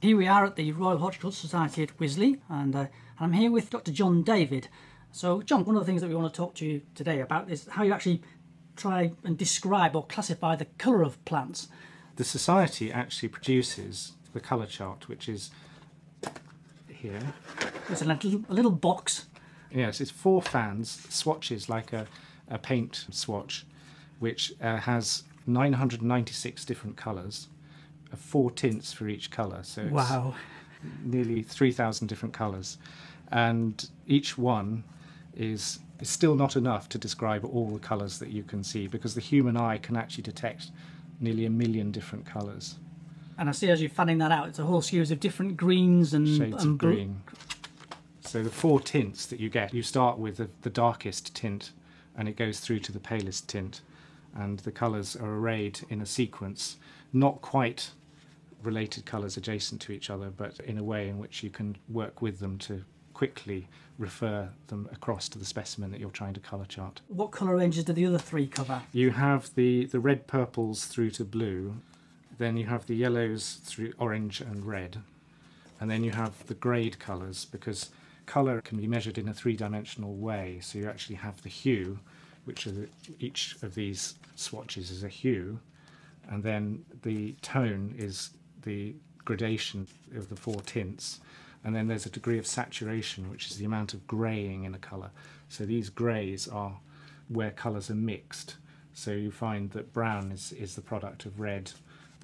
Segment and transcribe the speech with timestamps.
[0.00, 2.86] Here we are at the Royal Horticultural Society at Wisley, and uh,
[3.18, 3.90] I'm here with Dr.
[3.90, 4.68] John David.
[5.10, 7.50] So, John, one of the things that we want to talk to you today about
[7.50, 8.22] is how you actually
[8.76, 11.66] try and describe or classify the colour of plants.
[12.14, 15.50] The Society actually produces the colour chart, which is
[16.86, 17.34] here.
[17.88, 19.26] It's a little, a little box.
[19.72, 22.06] Yes, it's four fans, swatches like a,
[22.46, 23.66] a paint swatch,
[24.20, 27.48] which uh, has 996 different colours
[28.16, 29.62] four tints for each colour.
[29.62, 30.34] So it's wow.
[31.04, 32.78] nearly 3,000 different colours.
[33.30, 34.84] And each one
[35.36, 39.14] is, is still not enough to describe all the colours that you can see because
[39.14, 40.70] the human eye can actually detect
[41.20, 42.76] nearly a million different colours.
[43.36, 46.14] And I see as you're fanning that out, it's a whole series of different greens
[46.14, 47.22] and shades and of green.
[48.20, 51.70] So the four tints that you get, you start with the, the darkest tint
[52.16, 53.80] and it goes through to the palest tint
[54.34, 56.76] and the colours are arrayed in a sequence,
[57.12, 57.90] not quite
[58.62, 62.22] related colours adjacent to each other, but in a way in which you can work
[62.22, 66.64] with them to quickly refer them across to the specimen that you're trying to colour
[66.64, 67.00] chart.
[67.08, 68.82] What colour ranges do the other three cover?
[68.92, 71.76] You have the, the red purples through to blue,
[72.38, 74.98] then you have the yellows through orange and red,
[75.80, 77.90] and then you have the grade colours because
[78.26, 80.60] colour can be measured in a three-dimensional way.
[80.62, 81.98] So you actually have the hue,
[82.44, 82.88] which the,
[83.18, 85.58] each of these swatches is a hue,
[86.28, 88.30] and then the tone is
[88.62, 91.20] the gradation of the four tints.
[91.64, 94.78] And then there's a degree of saturation, which is the amount of greying in a
[94.78, 95.10] colour.
[95.48, 96.78] So these greys are
[97.28, 98.56] where colours are mixed.
[98.94, 101.72] So you find that brown is, is the product of red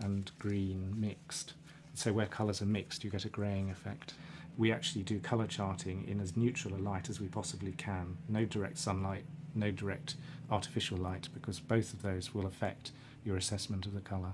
[0.00, 1.54] and green mixed.
[1.94, 4.14] So where colours are mixed, you get a greying effect.
[4.56, 8.16] We actually do colour charting in as neutral a light as we possibly can.
[8.28, 10.16] No direct sunlight, no direct
[10.50, 12.92] artificial light, because both of those will affect
[13.24, 14.32] your assessment of the colour.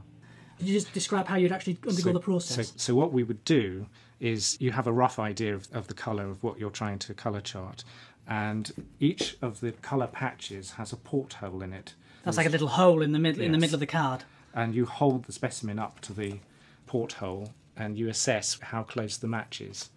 [0.59, 2.69] Could you just describe how you'd actually undergo so, the process?
[2.69, 3.87] So, so, what we would do
[4.21, 7.15] is you have a rough idea of, of the colour of what you're trying to
[7.15, 7.85] colour chart,
[8.27, 11.95] and each of the colour patches has a porthole in it.
[12.25, 13.47] That's like a little hole in the middle yes.
[13.47, 14.25] in the middle of the card.
[14.55, 16.39] And you hold the specimen up to the
[16.87, 19.91] porthole and you assess how close the match is.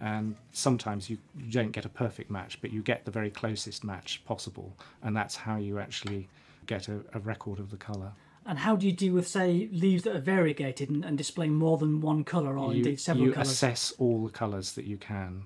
[0.00, 3.82] And sometimes you, you don't get a perfect match, but you get the very closest
[3.82, 6.28] match possible, and that's how you actually
[6.66, 8.12] get a, a record of the colour.
[8.48, 11.78] And how do you deal with, say, leaves that are variegated and, and display more
[11.78, 13.48] than one colour or you, indeed several you colours?
[13.48, 15.42] You assess all the colours that you can.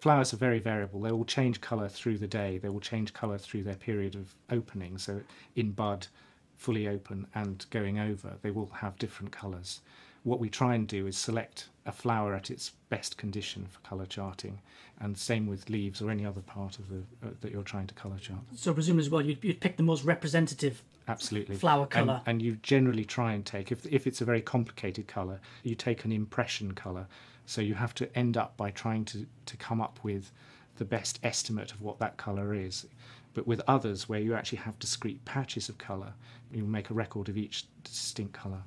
[0.00, 1.00] Flowers are very variable.
[1.00, 2.58] They will change colour through the day.
[2.58, 4.98] They will change colour through their period of opening.
[4.98, 5.20] So
[5.54, 6.08] in bud,
[6.56, 9.80] fully open and going over, they will have different colours.
[10.24, 14.06] What we try and do is select a flower at its best condition for colour
[14.06, 14.60] charting,
[15.00, 17.94] and same with leaves or any other part of the uh, that you're trying to
[17.94, 18.38] colour chart.
[18.54, 22.42] So presumably as well, you'd, you'd pick the most representative absolutely flower colour, and, and,
[22.42, 26.12] you generally try and take if if it's a very complicated colour, you take an
[26.12, 27.06] impression colour.
[27.46, 30.32] So you have to end up by trying to to come up with
[30.76, 32.86] the best estimate of what that colour is.
[33.34, 36.12] But with others, where you actually have discrete patches of colour,
[36.50, 38.62] you make a record of each distinct colour.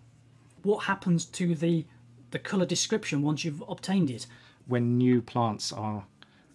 [0.63, 1.85] What happens to the
[2.31, 4.27] the colour description once you've obtained it?
[4.67, 6.05] When new plants are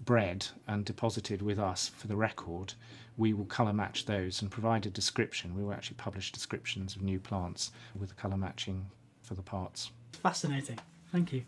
[0.00, 2.74] bred and deposited with us for the record,
[3.16, 5.54] we will colour match those and provide a description.
[5.54, 8.86] We will actually publish descriptions of new plants with the colour matching
[9.22, 9.90] for the parts.
[10.12, 10.78] Fascinating.
[11.12, 11.44] Thank you.